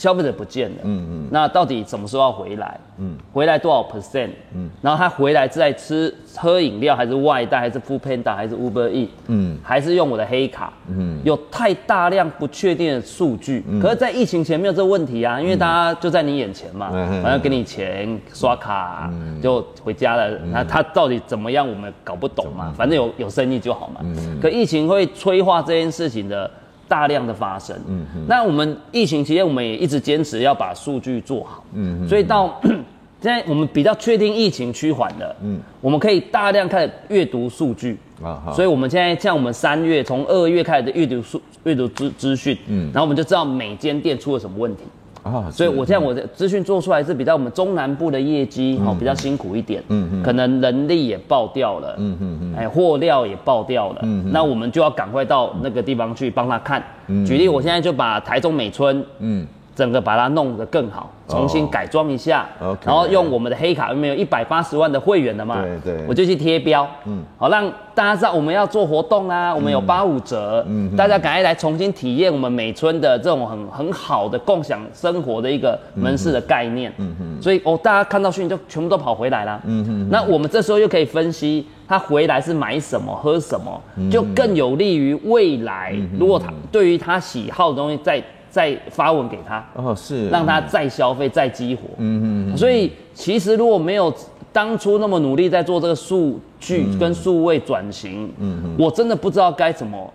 [0.00, 2.80] 消费者不见了，嗯嗯，那到底什么时候要回来？
[2.96, 4.30] 嗯，回来多少 percent？
[4.54, 9.10] 嗯，然后他回来是在吃喝饮料，还是外带，还是 Foodpanda，还是 Uber Eats？
[9.26, 10.72] 嗯，还是用我的黑卡？
[10.88, 13.62] 嗯，有太大量不确定的数据。
[13.68, 16.88] 嗯，可是，在疫情前没有这个问题啊，因为大家就在你眼前嘛，
[17.22, 20.30] 反正给你钱刷卡就回家了。
[20.50, 24.00] 那他到底怎么样，我们搞不懂嘛，反正有有生意就好嘛。
[24.02, 26.50] 嗯，可疫情会催化这件事情的。
[26.90, 32.60] 大量的发生，嗯嗯，那我们疫情期间，我们也一直坚持要把数据做好，嗯嗯，所以到
[33.22, 44.82] 现在我们比较确定疫情趋缓了，嗯，我们可以大量开始阅读数据，啊，所以我们现在像我们三月从二月开始的阅读数阅读资资讯，嗯，然后我们就知道每间店出了什么问题。
[45.22, 56.82] 啊，所以我现在我的资讯做出来是比较我们中南部的业绩，哦，比较辛苦一点，嗯嗯，可能人力也爆掉了，嗯嗯嗯，哎，货料也爆掉了，嗯，那我们就要赶快到那个地方去帮他看。
[57.26, 59.46] 举例，我现在就把台中美村，嗯。
[59.72, 65.62] 整个把它弄得更好，重新改装一下，oh, okay, 然后用我们的黑卡，因为有一百八十万的会员的嘛？
[65.62, 88.22] 对对，我就去贴标，嗯，好让大家知道我们要做活动啊，我们有八五折，嗯，大家赶快来重新体验我们美村的这种很很好的共享生活的一个门市的概念，嗯嗯，所以哦，大家看到讯息就全部都跑回来了，嗯嗯，那我们这时候又可以分析他回来是买什么喝什么，就更有利于未来，如果他对于他喜好的东西在。
[88.50, 91.82] 再发文给他哦，是让他再消费、再激活。
[91.98, 92.56] 嗯嗯。
[92.56, 94.12] 所以其实如果没有
[94.52, 100.12] 当初那么努力在做这个数据跟数位转型，嗯嗯，我真的不知道该怎么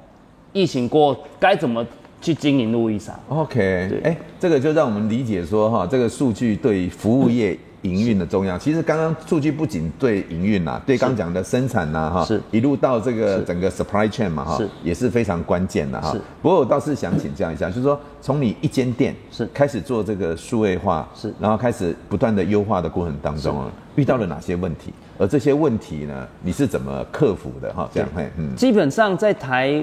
[0.51, 1.85] 疫情过该怎么
[2.21, 3.17] 去经营路易莎。
[3.29, 7.57] OK，对，哎，这个就让我们理解说哈，这个数据对服务业。
[7.85, 12.41] 营运的重要，其实刚刚数据不仅对营运呐，对刚讲的生产呐，哈，是。
[12.51, 16.15] 一路到这个整个 supply chain 嘛，哈，也是非常关键的哈。
[16.41, 19.47] 不过我倒是想请教一下，就是说从你一间店是。
[19.53, 24.91] 开始做这个数位化，是，然后开始不断的优化的过程当中啊，遇到了哪些问题？
[25.17, 27.73] 而这些问题呢，你是怎么克服的？
[27.73, 29.81] 哈，这样，嗯，基本上在台。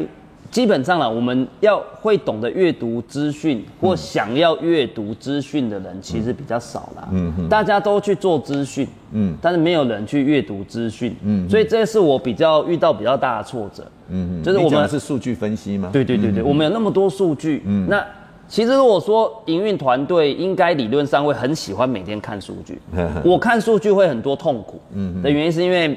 [0.52, 7.08] 基本上啦，我们要会懂得阅读资讯或想要阅读资讯的人，其实比较少啦。
[7.10, 13.82] 嗯哼，大家都去做资讯，嗯，但是没有人去阅读资讯，嗯，所以这是我比较遇到比较大的挫折。
[14.10, 15.88] 嗯嗯，就是我们是数据分析吗？
[15.90, 18.04] 对对对对，我们有那么多数据，嗯，那
[18.46, 22.78] 其实如果说营运团队应该理论上会很喜欢每天看数据，
[23.24, 25.96] 我看数据会很多痛苦，嗯，的原因是因为。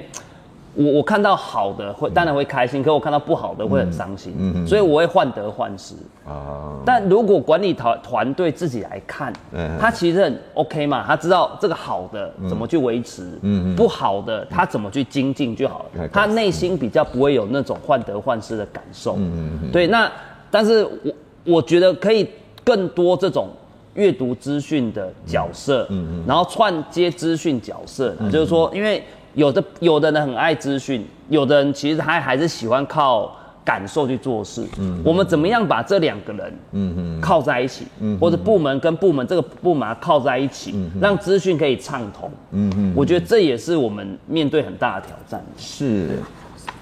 [0.76, 5.96] 我我看到好的会当然会开心，可我看到不好的会很伤心，嗯嗯，所以我会患得患失
[6.28, 6.78] 啊。
[6.86, 19.88] 但如果管理团团队自己来看，嗯，他其实很 OK 嘛，他知道这个好的怎么去维持，嗯嗯，不好的他怎么去精进就好了，他内心比较不会有那种患得患失的感受，嗯嗯，对。
[19.88, 20.12] 那
[20.52, 21.14] 但是我
[21.56, 22.30] 我觉得可以
[22.66, 23.48] 更多这种
[23.94, 29.02] 阅读资讯的角色，嗯嗯，然后串接资讯角色，就是说因为。
[29.36, 34.66] 有的有的人很爱资讯，有的人其实他还是喜欢靠感受去做事。
[34.80, 42.32] 嗯，我们怎么样把这两个人，嗯嗯，靠在一起，嗯，或者部门跟部门这个部门靠在一起，嗯，让资讯可以畅通。
[42.52, 45.44] 嗯嗯，我觉得这也是我们面对很大的挑战。
[45.58, 46.20] 是。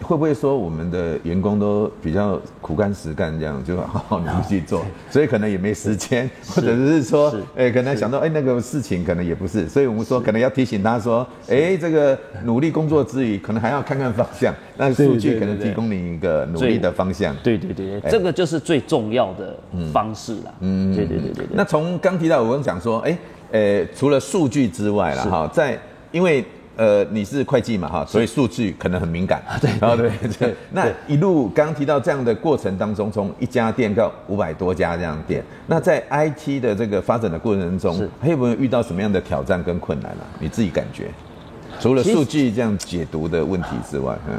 [0.01, 7.03] 会不会说我们的员工都比较苦干实干，这样就好好努力去做， 所以可能也没时间，或者是。
[7.03, 17.35] 说，哎，可能想到哎那个事情可能也不是，所以我们说可能要提醒他说，哎，这个努力工作之余，可能还要看看方向，那数据可能提供你一个努力的方向。
[17.43, 19.55] 对对对，这个就是最重要的
[19.91, 20.53] 方式了。
[20.61, 21.45] 嗯，对对对对。
[21.51, 23.17] 那从刚提到我们讲说，哎，
[23.51, 25.77] 呃，除了数据之外了哈，在
[26.11, 26.43] 因为。
[26.75, 29.43] 呃，你是会计嘛哈，所以数据可能很敏感。
[29.61, 40.23] 对，然后对对，那一路刚刚提到这样的过程当中，从一家店到五百多家这样店，那在 IT 的这个发展的过程中，还有没有遇到什么样的挑战跟困难呢？
[40.39, 41.11] 你自己感觉，
[41.79, 44.33] 除了数据这样解读的问题之外，嗯，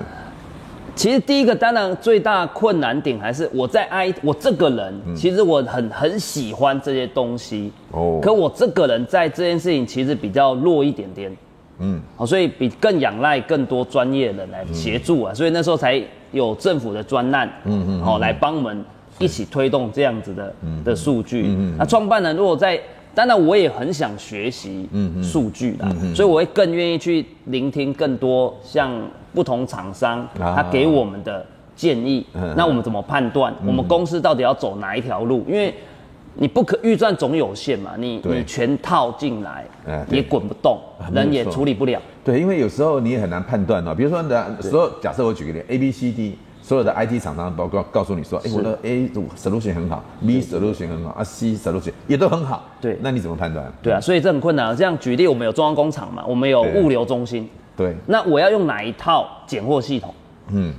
[0.96, 11.30] 其实第一个当然最大困难点还是我在 I，我这个人其实我很很喜欢这些东西哦，可我这个人在这件事情其实比较弱一点点。
[11.78, 18.84] 嗯，好，所以比更仰赖更多专业人来协助啊，所以那时候才有政府的专案，嗯嗯，好，来帮我们
[19.18, 21.46] 一起推动这样子的的数据。
[21.48, 22.80] 嗯嗯，那创办人如果在，
[23.14, 24.88] 当然我也很想学习
[25.22, 28.90] 数据的，所以我会更愿意去聆听更多像
[29.32, 31.44] 不同厂商他给我们的
[31.76, 35.44] 建议，那我们怎么判断我们公司到底要走哪一条路？
[35.48, 35.72] 因为
[36.36, 39.64] 你不可预算总有限嘛，你你全套进来，
[40.10, 40.78] 也滚不动，
[41.12, 42.00] 人也处理不了。
[42.24, 43.94] 对，因为有时候你也很难判断哦。
[43.94, 52.64] 比如说，的所有假设我举个例，A、B、C、D 所有的 IT 厂商包括告诉你说，哎，我的 A solution 很好，B solution 很好，啊 C solution 也都很好。
[52.80, 53.70] 对，那你怎么判断？
[53.82, 54.74] 对啊，所以这很困难。
[54.76, 57.48] 这样举例，我们有中央工厂嘛，我们有物流中心。
[57.76, 57.94] 对。
[58.06, 60.14] 那我要用哪一套拣货系统？
[60.48, 60.72] 嗯。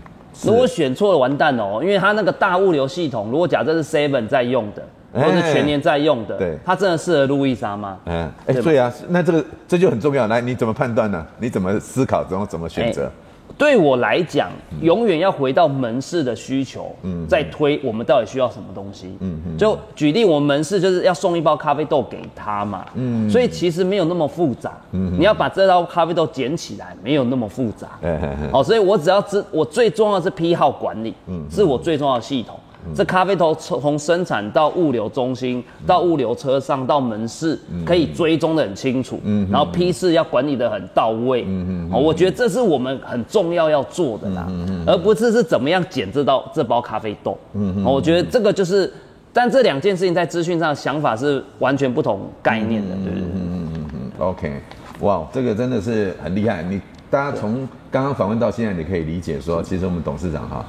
[0.44, 7.98] 如果选错了，完蛋哦，因为它那个大物流系统，如果假设是 Seven 在用的，或是全年在用的，对，它真的适合路易莎吗？
[8.06, 10.28] 嗯，哎，对啊，那这个这就很重要。
[10.28, 11.26] 来，你怎么判断呢？
[11.40, 12.24] 你怎么思考？
[12.24, 13.10] 怎么怎么选择？
[13.58, 14.50] 对我来讲，
[14.82, 32.60] 永远要回到门市的需求，嗯，再推我们到底需要什么东西，嗯嗯，就举例，我们门市就是要送一包咖啡豆给他嘛，嗯，所以其实没有那么复杂，嗯，你要把这包咖啡豆捡起来，没有那么复杂，嗯嗯，好，所以我只要知，我最重要的是批号管理，嗯，是我最重要的系统。
[32.94, 39.20] 这咖啡豆从生产到物流中心，到物流车上，到门市，可以追踪的很清楚。
[39.24, 41.44] 嗯，然后批次要管理的很到位。
[41.48, 47.38] 嗯嗯，我觉得这是我们很重要要做的啦，嗯，而不是是怎么样捡这道这包咖啡豆。
[47.54, 48.92] 嗯，我觉得这个就是，
[49.34, 52.96] 但这两件事情在资讯上的想法是完全不同概念的。
[52.98, 53.22] 对不对。
[53.22, 54.12] 嗯嗯嗯嗯。
[54.20, 54.62] OK，
[55.00, 56.62] 哇，这个真的是很厉害。
[56.64, 60.66] 你大家从刚刚访问到现在，你可以理解说，其实我们董事长哈。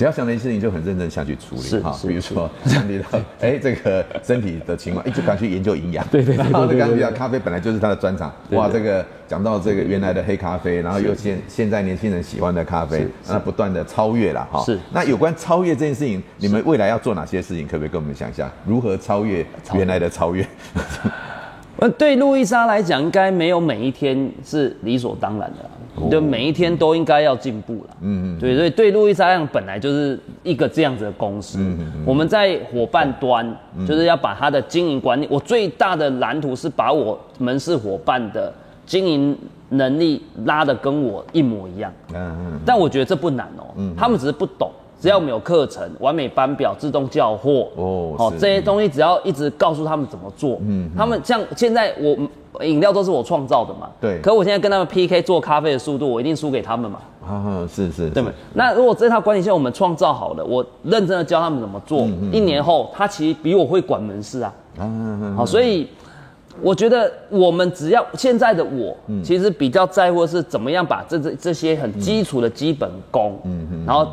[0.00, 1.94] 只要想到一些事情，就很认真下去处理哈。
[2.08, 6.02] 比如说， 想到 哎，这个身体的情况，一直赶去研究营养。
[6.10, 6.38] 对对对。
[6.38, 8.32] 然后刚刚提到咖啡本来就是他的专长。
[8.52, 14.64] 哇，这个讲到这个原来的黑咖啡，然后又现现在年轻人喜欢的咖啡，那不断的超越了哈。
[14.64, 14.78] 是。
[14.90, 17.66] 那有关超越这件事情，你们未来要做哪些事情？
[17.66, 18.50] 可不可以跟我们讲一下？
[18.64, 20.42] 如何超越原来的超越？
[21.76, 25.70] 呃，对路易莎来讲，应该没有每一天是理所当然的。
[26.10, 38.52] 就每一天都应该要进步了，嗯嗯，对，所以对路易莎来讲本来就是一个这样子的公司，嗯嗯，我们在伙伴端就是要把它的经营管理，我最大的蓝图是把我门市伙伴的
[38.86, 39.36] 经营
[39.68, 44.70] 能力拉得跟我一模一样，嗯嗯，但我觉得这不难哦，嗯，他们只是不懂。
[45.00, 58.30] 只要我们有课程、完美班表、自动叫货，哦，好，这些东西只要一直告诉他们怎么做，嗯，他们像现在我饮料都是我创造的嘛，对，可我现在跟他们 PK 做咖啡的速度，我一定输给他们嘛，啊，是是，对吗？
[58.52, 65.88] 那如果这套管理线我们创造好了，我认真的教他们怎么做，一年后他其实比我会管门市啊，啊，好，所以
[66.60, 74.06] 我觉得我们只要现在的我，其实比较在乎的是怎么样把这这这些很基础的基本功，嗯嗯，然后。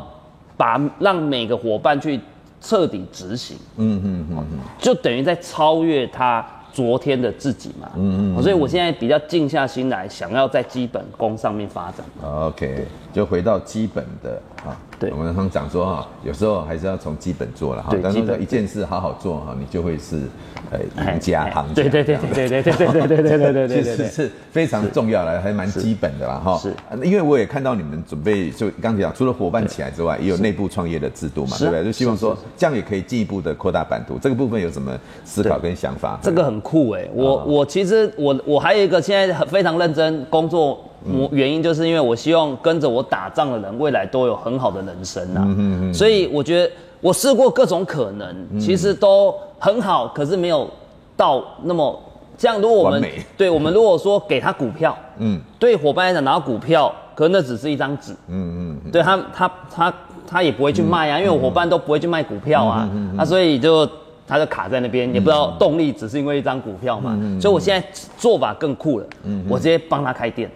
[0.58, 2.20] 把让每个伙伴去
[2.60, 12.04] 彻底执行，嗯嗯嗯，就等于在超越他昨天的自己嘛，嗯嗯，所以我现在比较静下心来，想要在基本功上面发展。
[12.22, 12.84] OK，
[13.18, 14.78] 就回到基本的啊。
[14.96, 17.92] 对，我们常讲说哈，有时候还是要从基本做了哈。
[18.00, 20.22] 但是一件事好好做哈，你就会是
[20.70, 20.78] 呃
[21.12, 21.82] 赢家行家。
[21.82, 26.56] 对对对对对对对对对对对对对，其实是非常重要的，还蛮基本的啦哈。
[26.58, 26.72] 是，
[27.04, 31.84] 因为我也看到你们准备，就刚才讲，除了伙伴起来之外，也有内部创业的制度嘛，对不对？
[31.84, 34.16] 就希望说这样也可以进一步的扩大版图。
[34.20, 36.18] 这个部分有什么思考跟想法？
[36.22, 40.84] 这个很酷哎，我我其实我我还有一个现在很非常认真工作。
[41.30, 50.68] 原因就是因为我希望跟着我打仗的人未来都有很好的人生啊，嗯、所以我觉得我试过各种可能，嗯、其实都很好，可是没有
[51.16, 51.98] 到那么
[52.36, 52.60] 这样。
[52.60, 53.02] 如果我们
[53.36, 59.94] 对我们如果说给他股票，嗯，对伙伴来讲拿到股票，可能那只是一张纸，嗯嗯，对他他他
[60.26, 63.88] 他也不会去卖啊，嗯、因为我伙伴都不会去卖股票啊，嗯嗯、啊，所以就
[64.26, 67.86] 他就卡在那边，也不知道动力，只是因为一张股票嘛，嗯、所以我现在
[68.18, 70.50] 做法更酷了，嗯、我直接帮他开店。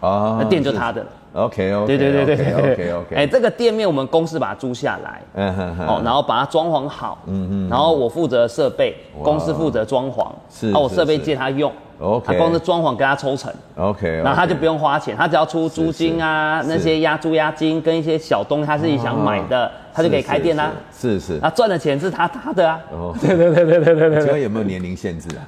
[0.00, 1.08] 哦，那店就他的了。
[1.34, 3.16] OK OK，对对对对 对 OK OK。
[3.16, 11.70] 哎，这个店面我们公司把它租下来，嗯哼哼，哦，然后把它装潢好，嗯嗯，然后我负责设备，公司负责装潢，是，啊，我设备借他用。
[11.98, 20.70] OK，他光是装潢跟他抽成，OK，然后他就不用花钱，他只要出租金啊，那些押租押金跟一些小东西他自己想买的，他就可以开店啦。
[20.94, 22.78] 是是，他赚的钱是他他的啊。
[22.92, 24.22] 哦， 对对对对对对对。
[24.22, 25.40] 请问有没有年龄限制啊？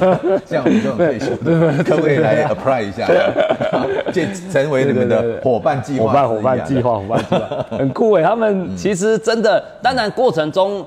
[0.46, 3.06] 像我们这种退休的，可不可以来 apply 一下，
[4.10, 6.06] 建成为你们的伙伴计划？
[6.06, 8.22] 伙伴伙伴计划伙伴计划，很酷哎。
[8.22, 10.82] 他们其实真的，当然过程中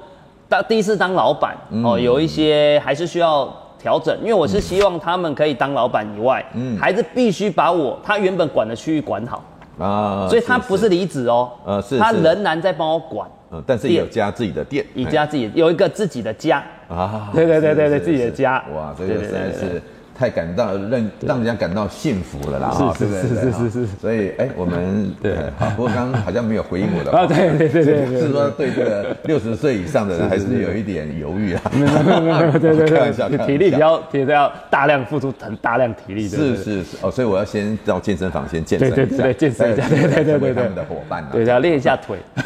[0.49, 3.47] 当第一次当老板哦，有一些还是需要。
[3.83, 9.43] 调整，因为我是希望他们可以当老板以外，嗯，还是必须把我他原本管的区域管好。
[9.77, 16.63] 啊，所以他不是离职哦，呃，是，他仍然在帮我管，嗯，但是也有家自己的店，一家自己有一个自己的家。
[16.87, 19.81] 啊，对对对对对，自己的家，哇，这个实在是
[20.15, 42.17] 太感到让让人家感到幸福了啦，哈，是是是是是是，所以哎，我们对，好，不过刚刚好像没有回应我的 啊，对对对对，是说对这个六十岁以上的人还是有一点犹豫啊，没有没有没有，对对对，开玩笑，体力比较，体力要大量付出很大量体力的，是是是，哦，所以我要先到健身房先健身，对对对，健身一下，对对对对对，他们的伙伴，对，要练一下腿，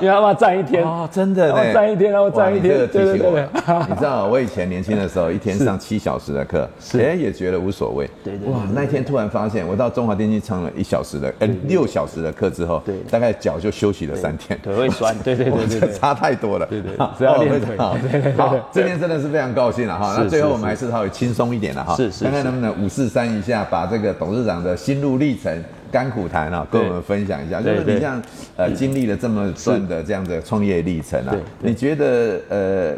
[0.00, 0.84] 因为他们站一天。
[0.84, 3.48] 哦，真的，站一天然后站一天，对对对，
[3.88, 6.68] 你知道我以前年轻的时候，一天上七小时的课，
[6.98, 7.70] 哎，也觉得无。
[7.70, 8.66] 所谓，对对哇！
[8.74, 17.96] 那一天突然发现，我到中华电信唱了一小时的，呃，六小时的课之后，对，大概脚就休息了三天，腿会酸，对对对对， 差太多了，对对，只要练腿，好，
[18.36, 20.14] 好，这边真的是非常高兴了哈。
[20.18, 27.62] 那最后我们还是稍微轻松一点了哈，是是，看看能不能五四三一下，把这个董事长的心路历程、甘苦谈啊，跟我们分享一下。
[27.62, 28.20] 就是你像
[28.56, 32.94] 呃经历了这么段的这样的创业历程啊，你觉得呃？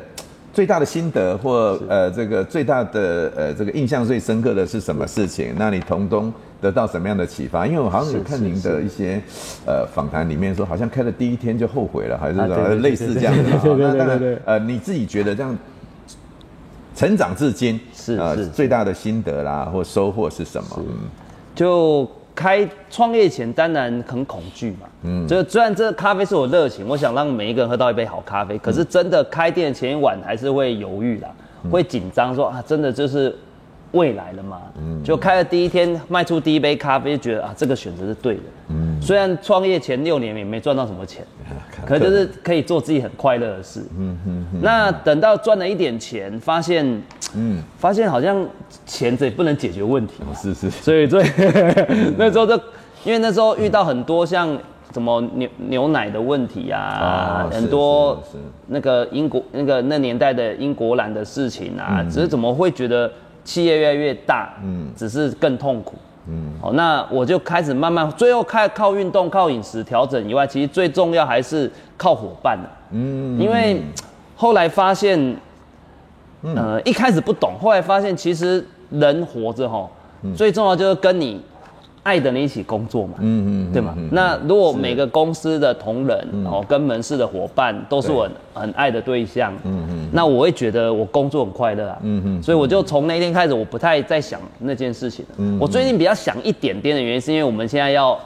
[0.52, 5.54] 最大的心得或呃这个最大的呃这个印象最深刻的是什么事情？
[5.56, 7.66] 那你从中得到什么样的启发？
[7.66, 9.20] 因为我好像有看您的一些
[9.66, 13.58] 呃访谈里面说，好像开了第一天就后悔了，还是什么类似这样的。
[13.60, 14.38] 对对对。
[14.44, 15.56] 呃，你自己觉得这样
[16.94, 20.68] 成长至今是呃最大的心得啦或收获是什么？
[20.78, 20.86] 嗯，
[21.54, 22.08] 就。
[22.34, 31.28] 开创业前当然很恐惧嘛，嗯，就虽然这个咖啡是我热情，我想让每一个人喝到一杯好咖啡，可是真的开店前一晚还是会犹豫啦，
[31.70, 33.36] 会紧张说啊，真的就是
[33.92, 41.24] 未来了嘛，嗯，就开了第一天卖出第一杯咖啡，就觉得啊，这个选择是对的，嗯，虽然创业前六年也没赚到什么钱，
[41.86, 47.02] 可就是可以做自己很快乐的事，嗯嗯，那等到赚了一点钱，发现。
[47.34, 48.46] 嗯，发现好像
[48.84, 51.24] 钱这也不能解决问题，是是，所以所以
[52.18, 52.54] 那时候就，
[53.04, 54.54] 因为那时候遇到很多像
[54.92, 58.22] 什么牛牛奶的问题啊，很多
[58.66, 63.10] 那个英国那个那年代的英国蓝的事情啊，只是怎么会觉得
[63.44, 65.94] 企业越来越大，嗯，只是更痛苦，
[66.28, 73.82] 嗯，好，那我就开始慢慢，最后开靠运动、靠饮食调整以外，其实最重要还是靠伙伴的，嗯，因为
[74.36, 75.36] 后来发现。
[76.56, 79.88] 呃，一开始不懂，后来发现其实人活着哈，
[80.34, 81.40] 最重要就是跟你
[82.02, 83.94] 爱的人一起工作嘛，嗯嗯，对吗？
[84.10, 95.34] 那如果每个公司的同仁，然后跟门市的伙伴都是我很爱的对象，嗯嗯，那我会觉得我工作很快乐啊，嗯嗯，所以我就从那天开始，我不太在想那件事情了。
[95.38, 98.18] 嗯，我最近比较想一点点的原因，是因为我们现在要。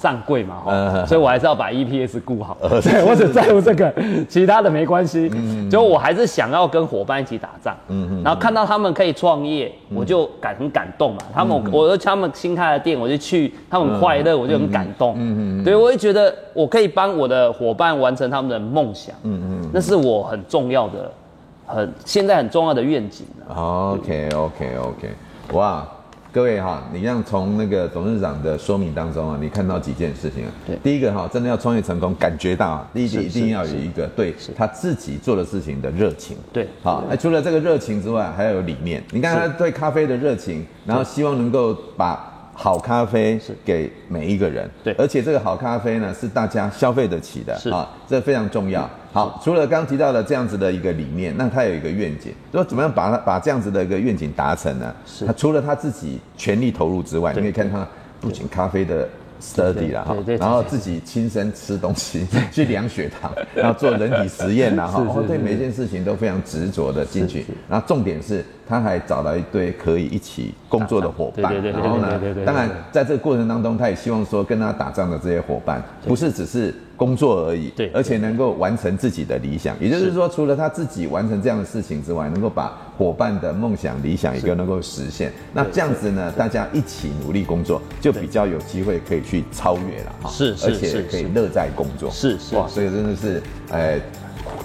[0.00, 2.56] 上柜嘛，哈，所以我还是要把 EPS 顾好。
[2.80, 3.92] 对，我只在乎这个，
[4.28, 5.28] 其他的没关系。
[5.34, 7.76] 嗯，就我还是想要跟伙伴一起打仗。
[7.88, 8.22] 嗯嗯。
[8.22, 11.18] 然后看到他们可以创业，我就感很感动嘛。
[11.34, 15.16] 他们，我他们新开的店，我就去，他们快乐，我就很感动。
[15.18, 15.64] 嗯嗯。
[15.64, 19.12] 对，我也觉得我可以帮我的伙伴完成他们的梦想。
[19.24, 19.70] 嗯嗯。
[19.72, 21.10] 那是我很重要的，
[21.66, 23.26] 很现在很重要的愿景。
[23.52, 25.10] OK OK OK，
[25.54, 25.84] 哇。
[26.38, 30.50] 各位哈，你让从那个董事长的说明当中啊，你看到几件事情啊？
[30.64, 36.36] 对，第一个哈，真的要创业成功，感觉到第一个一定要有一个对他自己做的事情的热情。
[36.52, 39.02] 对，好，那除了这个热情之外，还要有理念。
[39.10, 42.32] 你看他对咖啡的热情，然后希望能够把。
[42.60, 47.70] 好咖啡是给每一个人，对，而且这个好咖啡呢是大家消费得起的，是。
[47.70, 48.90] 啊，这非常重要。
[49.12, 54.92] 好，除了刚刚提到的这样子的一个理念，那他有一个愿景，说怎么样把它把这样子的一个愿景达成呢？
[55.06, 57.86] 是，他除了他自己全力投入之外，你可以看他
[58.20, 59.08] 不仅咖啡的。
[59.40, 67.46] study 了哈，然后自己亲身吃东西， 去量血糖，然后做人体实验然后 哦，对每件事情都非常执着的进去。
[67.68, 71.54] 然后重点是，他还找到一堆可以一起工作的伙伴。
[71.72, 79.74] 然后呢，当然在这个过程当中，他也希望说跟他打仗的这些伙伴，不是只是工作而已，对，而且能够完成自己的理想。
[79.80, 85.32] 也就是说，除了他自己完成这样的事情之外，能够把伙伴的梦想、理想也都能够实现。
[85.54, 90.30] 那这样子呢，大家一起努力工作，就比较有机会可以去超越了哈。
[90.30, 92.10] 是，而且可以乐在工作。
[92.10, 94.00] 是是哇，所以真的是，哎，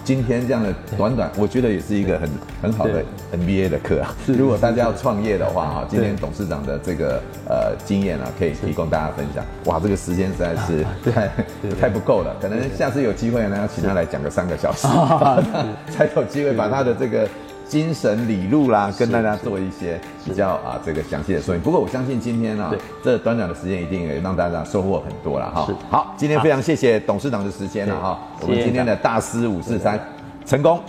[0.03, 2.29] 今天这样的短短，我觉得也是一个很
[2.61, 3.03] 很好的
[3.33, 4.13] MBA 的课啊。
[4.27, 9.43] 如果大家要创业的话啊，今天董事长的这个呃经验啊，可以提供大家分享。
[9.65, 11.31] 哇，这个时间实在是 太
[11.79, 14.87] 太不够了，可能下次有机会呢，要请他来讲个三个小时，
[15.89, 17.27] 才有机会把他的这个。
[17.67, 21.63] 精神理路啦，跟大家做一些比较啊这个详细的说明。
[21.63, 22.71] 不过我相信今天呢，
[23.03, 25.67] 这短短的时间一定也让大家收获很多了哈。
[25.89, 28.19] 好，今天非常谢谢董事长的时间了哈。
[28.41, 29.99] 我们今天的大师五四三
[30.45, 30.79] 成功。